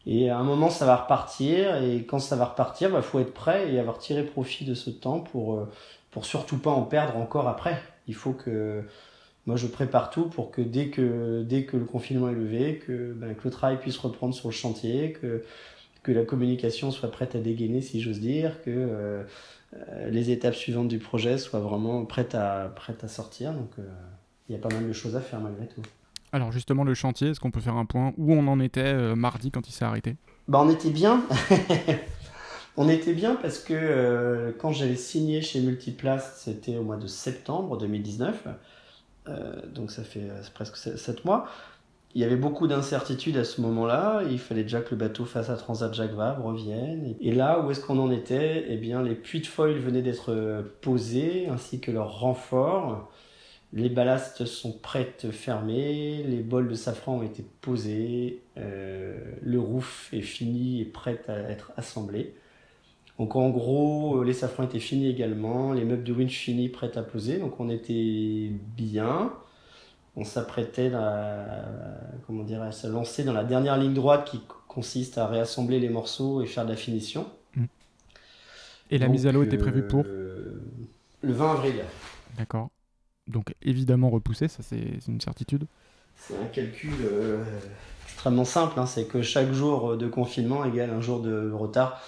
Et 0.05 0.31
à 0.31 0.38
un 0.38 0.43
moment, 0.43 0.69
ça 0.69 0.84
va 0.84 0.96
repartir. 0.96 1.82
Et 1.82 2.05
quand 2.05 2.19
ça 2.19 2.37
va 2.37 2.46
repartir, 2.46 2.90
il 2.90 2.93
bah, 2.93 3.02
faut 3.02 3.20
être 3.20 3.32
prêt 3.32 3.73
et 3.73 3.79
avoir 3.79 3.99
tiré 3.99 4.25
profit 4.25 4.64
de 4.64 4.75
ce 4.75 4.90
temps 4.90 5.20
pour, 5.20 5.67
pour 6.11 6.25
surtout 6.26 6.58
pas 6.58 6.70
en 6.70 6.82
perdre 6.82 7.17
encore 7.17 7.49
après. 7.49 7.81
Il 8.08 8.14
faut 8.14 8.32
que 8.32 8.84
moi, 9.46 9.56
je 9.56 9.67
prépare 9.67 10.11
tout 10.11 10.26
pour 10.26 10.50
que 10.50 10.61
dès 10.61 10.88
que, 10.88 11.43
dès 11.43 11.64
que 11.64 11.76
le 11.76 11.84
confinement 11.84 12.29
est 12.29 12.34
levé, 12.34 12.79
que, 12.79 13.12
ben, 13.12 13.34
que 13.34 13.43
le 13.44 13.50
travail 13.50 13.79
puisse 13.79 13.99
reprendre 13.99 14.34
sur 14.34 14.49
le 14.49 14.55
chantier, 14.55 15.12
que, 15.12 15.43
que 16.03 16.13
la 16.13 16.25
communication 16.25 16.91
soit 16.91 17.11
prête 17.11 17.35
à 17.35 17.39
dégainer, 17.39 17.81
si 17.81 18.01
j'ose 18.01 18.21
dire, 18.21 18.63
que 18.63 18.71
euh, 18.71 19.23
euh, 19.75 20.11
les 20.11 20.31
étapes 20.31 20.55
suivantes 20.55 20.89
du 20.89 20.99
projet 20.99 21.39
soient 21.39 21.61
vraiment 21.61 22.05
prêtes 22.05 22.35
à, 22.35 22.73
prêtes 22.75 23.05
à 23.05 23.09
sortir. 23.09 23.53
Donc, 23.53 23.71
euh, 23.79 23.83
il 24.49 24.53
y 24.53 24.59
a 24.59 24.61
pas 24.61 24.69
mal 24.69 24.87
de 24.87 24.93
choses 24.93 25.17
à 25.17 25.21
faire 25.21 25.41
malgré 25.41 25.67
tout. 25.67 25.82
Alors, 26.32 26.51
justement, 26.51 26.82
le 26.82 26.94
chantier, 26.94 27.29
est-ce 27.29 27.41
qu'on 27.41 27.51
peut 27.51 27.61
faire 27.61 27.77
un 27.77 27.85
point 27.85 28.13
où 28.17 28.32
on 28.32 28.47
en 28.49 28.59
était 28.59 29.15
mardi 29.15 29.51
quand 29.51 29.69
il 29.69 29.73
s'est 29.73 29.85
arrêté? 29.85 30.17
Bah, 30.49 30.61
On 30.65 30.71
était 30.71 30.91
bien. 30.91 31.23
on 32.77 32.89
était 32.89 33.13
bien 33.13 33.37
parce 33.37 33.59
que 33.59 34.55
quand 34.59 34.73
j'avais 34.73 34.97
signé 34.97 35.43
chez 35.43 35.61
Multiplace, 35.61 36.41
c'était 36.43 36.79
au 36.79 36.85
mois 36.85 36.97
de 36.97 37.06
septembre 37.06 37.77
2019. 37.77 38.49
Euh, 39.29 39.61
donc 39.67 39.91
ça 39.93 40.03
fait 40.03 40.29
euh, 40.29 40.43
presque 40.55 40.77
7 40.77 41.25
mois. 41.25 41.47
Il 42.15 42.21
y 42.21 42.25
avait 42.25 42.37
beaucoup 42.37 42.67
d'incertitudes 42.67 43.37
à 43.39 43.45
ce 43.45 43.61
moment-là. 43.63 44.23
Il 44.31 44.39
fallait 44.39 44.63
déjà 44.65 44.81
que 44.83 44.91
le 44.91 44.97
bateau 44.97 45.25
face 45.25 45.49
à 45.51 45.57
Transat 45.57 45.93
Jacques 45.95 46.13
revienne. 46.13 47.15
Et 47.21 47.33
là, 47.33 47.61
où 47.61 47.71
est-ce 47.71 47.81
qu'on 47.81 47.99
en 47.99 48.11
était? 48.11 48.67
Eh 48.69 48.77
bien, 48.77 49.03
les 49.03 49.15
puits 49.15 49.41
de 49.41 49.47
foil 49.47 49.79
venaient 49.79 50.03
d'être 50.03 50.31
euh, 50.33 50.63
posés, 50.83 51.49
ainsi 51.49 51.81
que 51.81 51.91
leur 51.91 52.21
renfort. 52.21 53.11
Les 53.73 53.89
ballasts 53.89 54.45
sont 54.45 54.73
prêtes 54.73 55.31
fermés, 55.31 56.23
les 56.25 56.43
bols 56.43 56.69
de 56.69 56.75
safran 56.75 57.19
ont 57.19 57.23
été 57.23 57.43
posés, 57.63 58.43
le 58.55 59.59
roof 59.59 60.11
est 60.13 60.21
fini 60.21 60.83
et 60.83 60.85
prêt 60.85 61.23
à 61.27 61.39
être 61.51 61.73
assemblé. 61.79 62.35
Donc 63.19 63.37
en 63.37 63.51
gros, 63.51 64.21
euh, 64.21 64.25
les 64.25 64.33
safrans 64.33 64.65
étaient 64.65 64.81
finis 64.81 65.09
également, 65.09 65.73
les 65.73 65.85
meubles 65.85 66.03
de 66.03 66.13
winch 66.13 66.37
finis, 66.37 66.69
prêts 66.69 66.97
à 66.99 67.03
poser. 67.03 67.39
Donc 67.39 67.61
on 67.61 67.69
était 67.69 68.51
bien. 68.77 69.33
On 70.17 70.25
s'apprêtait 70.25 70.93
à, 70.95 71.65
comment 72.27 72.43
dirais 72.43 72.67
à 72.69 72.73
se 72.73 72.87
lancer 72.87 73.25
dans 73.25 73.33
la 73.33 73.45
dernière 73.45 73.79
ligne 73.79 73.95
droite 73.95 74.29
qui 74.31 74.43
consiste 74.69 75.19
à 75.19 75.27
réassembler 75.27 75.81
les 75.81 75.89
morceaux 75.89 76.43
et 76.43 76.47
faire 76.47 76.65
de 76.65 76.71
la 76.71 76.77
finition. 76.77 77.27
Mm. 77.57 77.65
Et 78.91 78.99
la 78.99 79.09
mise 79.09 79.27
à 79.27 79.33
l'eau 79.33 79.43
était 79.43 79.59
prévue 79.59 79.87
pour 79.87 80.05
euh, 80.05 80.63
Le 81.23 81.33
20 81.33 81.53
avril. 81.53 81.75
D'accord. 82.37 82.71
Donc 83.27 83.55
évidemment 83.63 84.11
repoussé, 84.11 84.49
ça 84.49 84.63
c'est 84.63 84.99
une 85.09 85.21
certitude. 85.21 85.67
C'est 86.17 86.37
un 86.37 86.47
calcul 86.47 86.93
euh, 87.05 87.43
extrêmement 88.05 88.45
simple, 88.45 88.79
hein. 88.79 88.87
c'est 88.87 89.07
que 89.07 89.23
chaque 89.23 89.53
jour 89.53 89.97
de 89.97 90.09
confinement 90.09 90.65
égale 90.65 90.91
un 90.91 91.01
jour 91.01 91.21
de 91.21 91.51
retard 91.51 92.03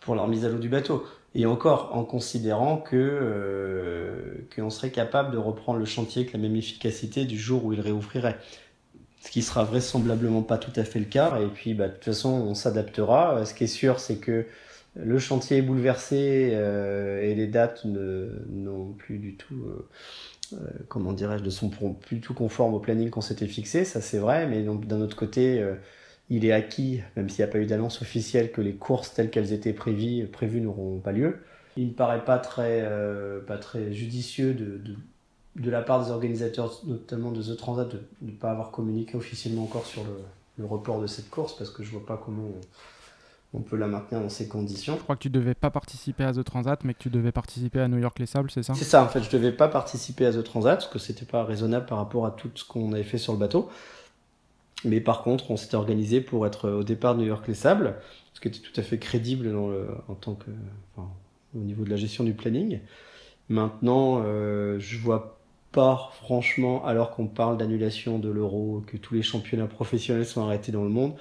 pour 0.00 0.14
leur 0.14 0.28
mise 0.28 0.44
à 0.44 0.48
l'eau 0.48 0.58
du 0.58 0.68
bateau. 0.68 1.04
Et 1.34 1.46
encore 1.46 1.90
en 1.94 2.04
considérant 2.04 2.76
que 2.76 2.96
euh, 2.96 4.46
qu'on 4.54 4.70
serait 4.70 4.90
capable 4.90 5.32
de 5.32 5.38
reprendre 5.38 5.80
le 5.80 5.84
chantier 5.84 6.22
avec 6.22 6.32
la 6.32 6.38
même 6.38 6.54
efficacité 6.54 7.24
du 7.24 7.36
jour 7.36 7.64
où 7.64 7.72
il 7.72 7.80
réouvrirait. 7.80 8.38
Ce 9.20 9.30
qui 9.30 9.42
sera 9.42 9.64
vraisemblablement 9.64 10.42
pas 10.42 10.58
tout 10.58 10.72
à 10.76 10.84
fait 10.84 11.00
le 11.00 11.06
cas. 11.06 11.40
Et 11.40 11.46
puis, 11.46 11.74
bah, 11.74 11.88
de 11.88 11.94
toute 11.94 12.04
façon, 12.04 12.28
on 12.28 12.54
s'adaptera. 12.54 13.44
Ce 13.46 13.54
qui 13.54 13.64
est 13.64 13.68
sûr, 13.68 13.98
c'est 13.98 14.16
que 14.16 14.46
le 14.94 15.18
chantier 15.18 15.56
est 15.56 15.62
bouleversé 15.62 16.50
euh, 16.52 17.20
et 17.20 17.34
les 17.34 17.48
dates 17.48 17.84
n'ont 17.84 18.92
plus 18.92 19.18
du 19.18 19.34
tout, 19.34 19.64
euh, 20.52 20.56
comment 20.88 21.12
dirais-je, 21.12 21.42
ne 21.42 21.50
sont 21.50 21.68
plus 21.68 22.16
du 22.16 22.20
tout 22.20 22.34
conformes 22.34 22.74
au 22.74 22.78
planning 22.78 23.10
qu'on 23.10 23.22
s'était 23.22 23.48
fixé. 23.48 23.84
Ça, 23.84 24.00
c'est 24.00 24.18
vrai. 24.18 24.46
Mais 24.46 24.62
d'un 24.62 25.00
autre 25.00 25.16
côté, 25.16 25.64
il 26.30 26.44
est 26.44 26.52
acquis, 26.52 27.00
même 27.16 27.28
s'il 27.28 27.44
n'y 27.44 27.50
a 27.50 27.52
pas 27.52 27.58
eu 27.58 27.66
d'annonce 27.66 28.00
officielle, 28.02 28.50
que 28.50 28.60
les 28.60 28.74
courses 28.74 29.12
telles 29.12 29.30
qu'elles 29.30 29.52
étaient 29.52 29.72
prévues, 29.72 30.26
prévues 30.26 30.60
n'auront 30.60 30.98
pas 30.98 31.12
lieu. 31.12 31.38
Il 31.76 31.84
ne 31.84 31.88
me 31.90 31.94
paraît 31.94 32.24
pas 32.24 32.38
très, 32.38 32.80
euh, 32.82 33.40
pas 33.40 33.58
très 33.58 33.92
judicieux 33.92 34.54
de, 34.54 34.78
de, 34.78 34.96
de, 35.56 35.70
la 35.70 35.82
part 35.82 36.02
des 36.04 36.10
organisateurs, 36.10 36.80
notamment 36.86 37.30
de 37.30 37.42
The 37.42 37.56
Transat, 37.56 37.88
de 37.88 38.00
ne 38.22 38.30
pas 38.30 38.50
avoir 38.50 38.70
communiqué 38.70 39.16
officiellement 39.16 39.64
encore 39.64 39.84
sur 39.84 40.02
le, 40.04 40.16
le, 40.58 40.64
report 40.64 41.00
de 41.00 41.06
cette 41.06 41.28
course, 41.30 41.56
parce 41.56 41.70
que 41.70 41.82
je 41.82 41.92
ne 41.92 41.98
vois 41.98 42.06
pas 42.06 42.22
comment 42.24 42.44
on, 43.52 43.58
on, 43.58 43.62
peut 43.62 43.76
la 43.76 43.88
maintenir 43.88 44.20
dans 44.20 44.28
ces 44.28 44.46
conditions. 44.46 44.94
Je 44.96 45.02
crois 45.02 45.16
que 45.16 45.22
tu 45.22 45.28
ne 45.28 45.34
devais 45.34 45.54
pas 45.54 45.70
participer 45.70 46.24
à 46.24 46.32
The 46.32 46.44
Transat, 46.44 46.84
mais 46.84 46.94
que 46.94 47.00
tu 47.00 47.10
devais 47.10 47.32
participer 47.32 47.80
à 47.80 47.88
New 47.88 47.98
York 47.98 48.18
Les 48.20 48.26
Sables, 48.26 48.50
c'est 48.50 48.62
ça? 48.62 48.72
C'est 48.74 48.84
ça, 48.84 49.02
en 49.02 49.08
fait, 49.08 49.20
je 49.20 49.26
ne 49.26 49.32
devais 49.32 49.52
pas 49.52 49.68
participer 49.68 50.26
à 50.26 50.32
The 50.32 50.44
Transat, 50.44 50.78
parce 50.78 50.88
que 50.88 51.00
ce 51.00 51.12
n'était 51.12 51.26
pas 51.26 51.44
raisonnable 51.44 51.86
par 51.86 51.98
rapport 51.98 52.24
à 52.24 52.30
tout 52.30 52.50
ce 52.54 52.64
qu'on 52.64 52.92
avait 52.92 53.02
fait 53.02 53.18
sur 53.18 53.32
le 53.32 53.38
bateau. 53.40 53.68
Mais 54.84 55.00
par 55.00 55.22
contre, 55.22 55.50
on 55.50 55.56
s'était 55.56 55.76
organisé 55.76 56.20
pour 56.20 56.46
être 56.46 56.70
au 56.70 56.84
départ 56.84 57.14
de 57.14 57.20
New 57.20 57.26
York 57.26 57.46
Les 57.48 57.54
Sables, 57.54 57.96
ce 58.34 58.40
qui 58.40 58.48
était 58.48 58.58
tout 58.58 58.78
à 58.78 58.82
fait 58.82 58.98
crédible 58.98 59.50
dans 59.52 59.68
le, 59.68 59.88
en 60.08 60.14
tant 60.14 60.34
que, 60.34 60.50
enfin, 60.96 61.08
au 61.54 61.60
niveau 61.60 61.84
de 61.84 61.90
la 61.90 61.96
gestion 61.96 62.24
du 62.24 62.34
planning. 62.34 62.80
Maintenant, 63.48 64.22
euh, 64.24 64.78
je 64.78 64.98
vois 64.98 65.38
pas, 65.72 66.10
franchement, 66.22 66.84
alors 66.84 67.10
qu'on 67.10 67.26
parle 67.26 67.56
d'annulation 67.56 68.18
de 68.18 68.28
l'euro, 68.28 68.82
que 68.86 68.96
tous 68.96 69.14
les 69.14 69.22
championnats 69.22 69.66
professionnels 69.66 70.26
sont 70.26 70.42
arrêtés 70.42 70.72
dans 70.72 70.84
le 70.84 70.90
monde, 70.90 71.14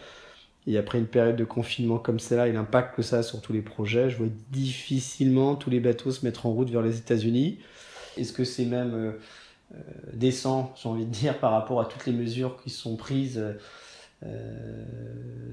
et 0.68 0.78
après 0.78 1.00
une 1.00 1.08
période 1.08 1.36
de 1.36 1.44
confinement 1.44 1.98
comme 1.98 2.20
celle-là 2.20 2.48
et 2.48 2.54
l'impact 2.54 2.96
que 2.96 3.02
ça 3.02 3.20
a 3.20 3.24
sur 3.24 3.42
tous 3.42 3.52
les 3.52 3.62
projets, 3.62 4.10
je 4.10 4.18
vois 4.18 4.28
difficilement 4.52 5.56
tous 5.56 5.70
les 5.70 5.80
bateaux 5.80 6.12
se 6.12 6.26
mettre 6.26 6.46
en 6.46 6.52
route 6.52 6.70
vers 6.70 6.82
les 6.82 6.98
États-Unis. 6.98 7.60
Est-ce 8.16 8.32
que 8.32 8.44
c'est 8.44 8.66
même 8.66 8.94
euh, 8.94 9.12
euh, 9.12 9.20
décent, 10.14 10.74
j'ai 10.76 10.90
envie 10.90 11.06
de 11.06 11.12
dire, 11.12 11.40
par 11.40 11.52
rapport 11.52 11.82
à 11.82 11.86
toutes 11.86 12.06
les 12.06 12.14
mesures 12.14 12.62
qui 12.62 12.70
sont 12.70 12.96
prises 12.96 13.44
euh, 14.24 14.84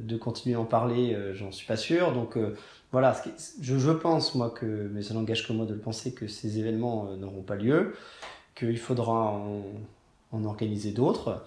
de 0.04 0.16
continuer 0.16 0.56
à 0.56 0.60
en 0.60 0.64
parler, 0.64 1.14
euh, 1.14 1.34
j'en 1.34 1.52
suis 1.52 1.66
pas 1.66 1.76
sûr. 1.76 2.12
Donc 2.12 2.36
euh, 2.36 2.56
voilà, 2.92 3.20
je, 3.60 3.90
pense, 3.92 4.34
moi, 4.34 4.50
que, 4.50 4.88
mais 4.92 5.02
ça 5.02 5.14
n'engage 5.14 5.46
que 5.46 5.52
moi 5.52 5.66
de 5.66 5.74
le 5.74 5.80
penser, 5.80 6.12
que 6.12 6.26
ces 6.26 6.58
événements 6.58 7.16
n'auront 7.16 7.42
pas 7.42 7.56
lieu, 7.56 7.94
qu'il 8.54 8.78
faudra 8.78 9.32
en, 9.32 10.44
organiser 10.44 10.92
d'autres. 10.92 11.44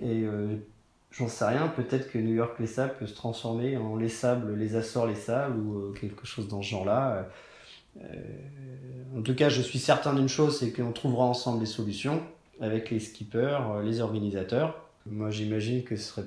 Et 0.00 0.22
euh, 0.22 0.56
j'en 1.10 1.28
sais 1.28 1.44
rien, 1.44 1.68
peut-être 1.68 2.10
que 2.10 2.18
New 2.18 2.34
York 2.34 2.58
Les 2.60 2.66
Sables 2.66 2.94
peut 2.98 3.06
se 3.06 3.14
transformer 3.14 3.76
en 3.76 3.96
Les 3.96 4.08
Sables, 4.08 4.54
Les 4.54 4.76
Açores 4.76 5.06
Les 5.06 5.14
Sables 5.14 5.58
ou 5.58 5.78
euh, 5.78 5.94
quelque 6.00 6.26
chose 6.26 6.48
dans 6.48 6.62
ce 6.62 6.68
genre-là. 6.68 7.28
Euh, 8.02 9.18
en 9.18 9.22
tout 9.22 9.34
cas, 9.34 9.48
je 9.48 9.62
suis 9.62 9.78
certain 9.78 10.14
d'une 10.14 10.28
chose, 10.28 10.58
c'est 10.58 10.72
qu'on 10.72 10.92
trouvera 10.92 11.24
ensemble 11.24 11.60
des 11.60 11.66
solutions 11.66 12.22
avec 12.60 12.90
les 12.90 13.00
skippers, 13.00 13.82
les 13.84 14.00
organisateurs. 14.00 14.82
Moi, 15.06 15.30
j'imagine 15.30 15.84
que 15.84 15.96
ce 15.96 16.04
serait 16.04 16.26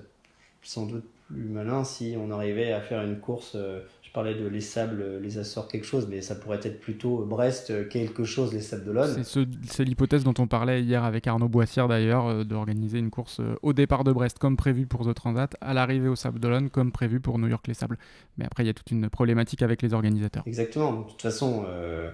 sans 0.63 0.85
doute 0.85 1.05
plus 1.29 1.43
malin 1.43 1.83
si 1.83 2.15
on 2.17 2.31
arrivait 2.31 2.71
à 2.71 2.81
faire 2.81 3.03
une 3.03 3.19
course. 3.19 3.53
Euh, 3.55 3.81
je 4.01 4.11
parlais 4.11 4.33
de 4.33 4.47
les 4.47 4.61
sables, 4.61 5.19
les 5.21 5.37
Açores, 5.37 5.67
quelque 5.67 5.85
chose, 5.85 6.07
mais 6.09 6.21
ça 6.21 6.33
pourrait 6.33 6.59
être 6.63 6.79
plutôt 6.79 7.25
Brest, 7.25 7.89
quelque 7.89 8.23
chose, 8.23 8.51
les 8.51 8.61
sables 8.61 8.83
d'Olonne. 8.83 9.23
C'est 9.23 9.45
ce, 9.71 9.83
l'hypothèse 9.83 10.23
dont 10.23 10.33
on 10.39 10.47
parlait 10.47 10.81
hier 10.81 11.03
avec 11.03 11.27
Arnaud 11.27 11.47
Boissière 11.47 11.87
d'ailleurs, 11.87 12.25
euh, 12.25 12.43
d'organiser 12.43 12.97
une 12.97 13.11
course 13.11 13.39
euh, 13.39 13.55
au 13.61 13.71
départ 13.71 14.03
de 14.03 14.11
Brest 14.11 14.39
comme 14.39 14.57
prévu 14.57 14.87
pour 14.87 15.05
The 15.05 15.13
Transat, 15.13 15.55
à 15.61 15.75
l'arrivée 15.75 16.07
au 16.07 16.15
Sable 16.15 16.39
d'Olonne 16.39 16.71
comme 16.71 16.91
prévu 16.91 17.19
pour 17.19 17.37
New 17.37 17.47
York 17.47 17.67
les 17.67 17.75
Sables. 17.75 17.99
Mais 18.39 18.45
après, 18.45 18.63
il 18.63 18.67
y 18.67 18.71
a 18.71 18.73
toute 18.73 18.89
une 18.89 19.09
problématique 19.09 19.61
avec 19.61 19.83
les 19.83 19.93
organisateurs. 19.93 20.43
Exactement. 20.47 21.01
De 21.01 21.09
toute 21.09 21.21
façon. 21.21 21.65
Euh 21.67 22.09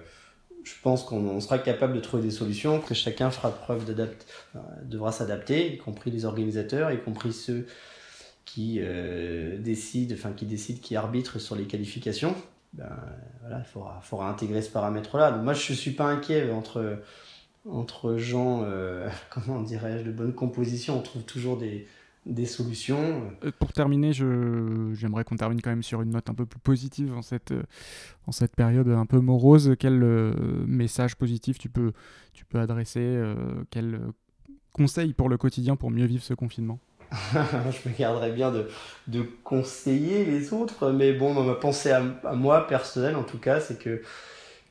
je 0.64 0.72
pense 0.82 1.04
qu'on 1.04 1.40
sera 1.40 1.58
capable 1.58 1.94
de 1.94 2.00
trouver 2.00 2.24
des 2.24 2.32
solutions, 2.32 2.80
que 2.80 2.92
chacun 2.92 3.30
fera 3.30 3.52
preuve 3.52 3.84
devra 4.82 5.12
s'adapter, 5.12 5.74
y 5.74 5.78
compris 5.78 6.10
les 6.10 6.24
organisateurs, 6.24 6.90
y 6.90 7.00
compris 7.00 7.32
ceux 7.32 7.66
qui 8.46 8.78
euh, 8.80 9.58
décide, 9.58 10.14
enfin 10.14 10.32
qui 10.32 10.46
décide, 10.46 10.80
qui 10.80 10.96
arbitre 10.96 11.38
sur 11.38 11.56
les 11.56 11.64
qualifications, 11.64 12.34
ben, 12.72 12.88
voilà, 13.40 13.58
il 13.58 14.02
faudra, 14.02 14.30
intégrer 14.30 14.62
ce 14.62 14.70
paramètre-là. 14.70 15.32
Moi, 15.32 15.52
je 15.52 15.74
suis 15.74 15.90
pas 15.90 16.06
inquiet 16.06 16.50
entre 16.50 17.02
entre 17.68 18.16
gens, 18.16 18.62
euh, 18.62 19.08
comment 19.30 19.60
dirais-je, 19.60 20.04
de 20.04 20.12
bonne 20.12 20.32
composition. 20.32 20.96
On 20.96 21.02
trouve 21.02 21.24
toujours 21.24 21.58
des, 21.58 21.88
des 22.24 22.46
solutions. 22.46 23.32
Euh, 23.44 23.50
pour 23.58 23.72
terminer, 23.72 24.12
j'aimerais 24.12 25.24
qu'on 25.24 25.36
termine 25.36 25.60
quand 25.60 25.70
même 25.70 25.82
sur 25.82 26.00
une 26.00 26.10
note 26.10 26.30
un 26.30 26.34
peu 26.34 26.46
plus 26.46 26.60
positive 26.60 27.12
en 27.12 27.22
cette, 27.22 27.52
en 28.28 28.32
cette 28.32 28.54
période 28.54 28.88
un 28.88 29.06
peu 29.06 29.18
morose. 29.18 29.74
Quel 29.80 29.98
message 30.68 31.16
positif 31.16 31.58
tu 31.58 31.68
peux, 31.68 31.92
tu 32.32 32.44
peux 32.44 32.60
adresser 32.60 33.20
Quel 33.70 34.00
conseil 34.72 35.12
pour 35.12 35.28
le 35.28 35.36
quotidien 35.36 35.74
pour 35.74 35.90
mieux 35.90 36.06
vivre 36.06 36.22
ce 36.22 36.34
confinement? 36.34 36.78
je 37.32 37.88
me 37.88 37.96
garderais 37.96 38.32
bien 38.32 38.50
de, 38.50 38.68
de, 39.06 39.22
conseiller 39.44 40.24
les 40.24 40.52
autres, 40.52 40.90
mais 40.90 41.12
bon, 41.12 41.34
ma 41.34 41.54
pensée 41.54 41.90
à, 41.90 42.00
moi, 42.34 42.66
personnelle 42.66 43.16
en 43.16 43.22
tout 43.22 43.38
cas, 43.38 43.60
c'est 43.60 43.78
que 43.78 44.02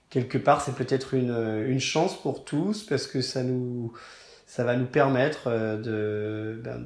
quelque 0.09 0.37
part, 0.37 0.61
c'est 0.61 0.75
peut-être 0.75 1.13
une, 1.13 1.65
une 1.67 1.79
chance 1.79 2.19
pour 2.21 2.45
tous, 2.45 2.83
parce 2.83 3.07
que 3.07 3.21
ça, 3.21 3.43
nous, 3.43 3.93
ça 4.45 4.63
va 4.63 4.75
nous 4.75 4.85
permettre 4.85 5.49
de, 5.49 6.59
ben, 6.63 6.85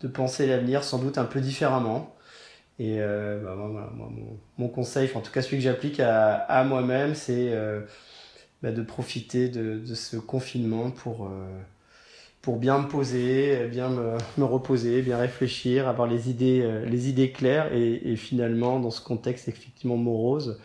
de 0.00 0.08
penser 0.08 0.46
l'avenir 0.46 0.84
sans 0.84 0.98
doute 0.98 1.18
un 1.18 1.24
peu 1.24 1.40
différemment. 1.40 2.14
Et 2.78 2.96
euh, 3.00 3.40
moi, 3.40 3.92
mon, 4.58 4.68
conseil, 4.68 5.08
en 5.14 5.20
tout 5.20 5.30
cas 5.30 5.42
celui 5.42 5.58
que 5.58 5.62
j'applique 5.62 6.00
à, 6.00 6.64
moi-même, 6.64 7.14
c'est 7.14 7.52
euh, 7.52 7.82
bah, 8.62 8.72
de 8.72 8.82
profiter 8.82 9.48
de, 9.48 9.78
de, 9.78 9.94
ce 9.94 10.16
confinement 10.16 10.90
pour... 10.90 11.26
Euh, 11.26 11.28
pour 12.44 12.58
bien 12.58 12.78
me 12.78 12.88
poser, 12.88 13.68
bien 13.68 13.88
me, 13.88 14.18
me, 14.36 14.44
reposer, 14.44 15.00
bien 15.00 15.16
réfléchir, 15.16 15.88
avoir 15.88 16.06
les 16.06 16.28
idées, 16.28 16.60
euh, 16.62 16.84
les 16.84 17.08
idées 17.08 17.32
claires 17.32 17.72
et, 17.72 18.12
et, 18.12 18.16
finalement 18.16 18.78
dans 18.78 18.90
ce 18.90 19.00
contexte 19.00 19.48
effectivement 19.48 19.96
morose, 19.96 20.60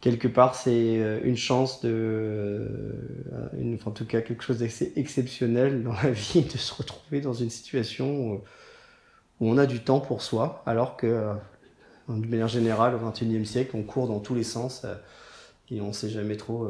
quelque 0.00 0.28
part 0.28 0.54
c'est 0.54 0.70
euh, 0.98 1.20
une 1.24 1.36
chance 1.36 1.82
de, 1.82 1.90
euh, 1.90 3.48
une, 3.60 3.78
en 3.84 3.90
tout 3.90 4.06
cas 4.06 4.22
quelque 4.22 4.42
chose 4.42 4.60
d'assez 4.60 4.94
exceptionnel 4.96 5.82
dans 5.82 5.92
la 5.92 6.10
vie 6.10 6.40
de 6.40 6.56
se 6.56 6.72
retrouver 6.72 7.20
dans 7.20 7.34
une 7.34 7.50
situation 7.50 8.08
où, 8.08 8.32
où 9.40 9.50
on 9.50 9.58
a 9.58 9.66
du 9.66 9.80
temps 9.80 10.00
pour 10.00 10.22
soi, 10.22 10.62
alors 10.64 10.96
que 10.96 11.34
de 12.08 12.26
manière 12.26 12.48
générale 12.48 12.94
au 12.94 13.10
XXIe 13.10 13.44
siècle 13.44 13.72
on 13.74 13.82
court 13.82 14.08
dans 14.08 14.20
tous 14.20 14.34
les 14.34 14.42
sens 14.42 14.86
et 15.70 15.82
on 15.82 15.92
sait 15.92 16.08
jamais 16.08 16.38
trop 16.38 16.66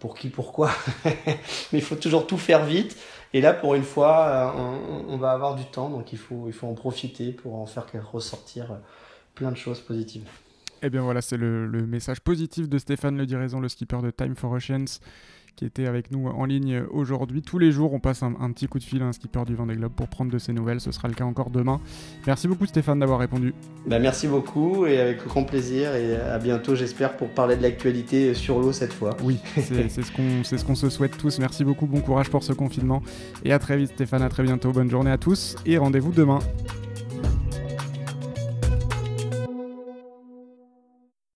pour 0.00 0.14
qui, 0.14 0.30
pourquoi. 0.30 0.70
Mais 1.04 1.34
il 1.72 1.82
faut 1.82 1.96
toujours 1.96 2.26
tout 2.26 2.38
faire 2.38 2.64
vite. 2.64 2.96
Et 3.34 3.40
là, 3.40 3.52
pour 3.52 3.74
une 3.74 3.82
fois, 3.82 4.54
on, 4.56 5.12
on, 5.12 5.16
va 5.18 5.32
avoir 5.32 5.54
du 5.54 5.64
temps, 5.64 5.90
donc 5.90 6.12
il 6.12 6.18
faut, 6.18 6.44
il 6.46 6.52
faut 6.52 6.66
en 6.66 6.74
profiter 6.74 7.32
pour 7.32 7.56
en 7.56 7.66
faire 7.66 7.86
ressortir 8.10 8.78
plein 9.34 9.50
de 9.50 9.56
choses 9.56 9.80
positives. 9.80 10.28
Eh 10.82 10.90
bien 10.90 11.02
voilà, 11.02 11.20
c'est 11.20 11.36
le, 11.36 11.66
le, 11.66 11.86
message 11.86 12.20
positif 12.20 12.68
de 12.68 12.78
Stéphane 12.78 13.16
Le 13.16 13.26
Diraison, 13.26 13.60
le 13.60 13.68
skipper 13.68 14.00
de 14.00 14.10
Time 14.10 14.36
for 14.36 14.52
Oceans, 14.52 15.00
qui 15.58 15.64
était 15.64 15.86
avec 15.88 16.12
nous 16.12 16.28
en 16.28 16.44
ligne 16.44 16.84
aujourd'hui. 16.92 17.42
Tous 17.42 17.58
les 17.58 17.72
jours, 17.72 17.92
on 17.92 17.98
passe 17.98 18.22
un, 18.22 18.32
un, 18.40 18.52
petit 18.52 18.68
coup 18.68 18.78
de 18.78 18.84
fil 18.84 19.02
à 19.02 19.06
un 19.06 19.12
skipper 19.12 19.44
du 19.44 19.56
Vendée 19.56 19.74
Globe 19.74 19.90
pour 19.90 20.06
prendre 20.06 20.30
de 20.30 20.38
ses 20.38 20.52
nouvelles. 20.52 20.80
Ce 20.80 20.92
sera 20.92 21.08
le 21.08 21.14
cas 21.14 21.24
encore 21.24 21.50
demain. 21.50 21.80
Merci 22.28 22.46
beaucoup 22.46 22.64
Stéphane 22.64 23.00
d'avoir 23.00 23.18
répondu. 23.18 23.52
Bah, 23.84 23.98
merci 23.98 24.28
beaucoup 24.28 24.86
et 24.86 25.00
avec 25.00 25.24
grand 25.26 25.42
plaisir 25.42 25.96
et 25.96 26.14
à 26.14 26.38
bientôt 26.38 26.76
j'espère 26.76 27.16
pour 27.16 27.30
parler 27.30 27.56
de 27.56 27.62
l'actualité 27.62 28.34
sur 28.34 28.60
l'eau 28.60 28.70
cette 28.70 28.92
fois. 28.92 29.16
Oui, 29.24 29.40
c'est 29.56 29.88
ce 29.88 30.12
qu'on 30.12 30.44
ce 30.44 30.64
qu'on 30.64 30.76
se 30.76 30.90
souhaite 30.90 31.18
tous. 31.18 31.40
Merci 31.40 31.64
beaucoup, 31.64 31.86
bon 31.86 32.02
courage 32.02 32.30
pour 32.30 32.44
ce 32.44 32.52
confinement 32.52 33.02
et 33.44 33.52
à 33.52 33.58
très 33.58 33.76
vite 33.76 33.90
Stéphane, 33.94 34.22
à 34.22 34.28
très 34.28 34.44
bientôt. 34.44 34.70
Bonne 34.70 34.90
journée 34.90 35.10
à 35.10 35.18
tous 35.18 35.56
et 35.66 35.76
rendez-vous 35.76 36.12
demain. 36.12 36.38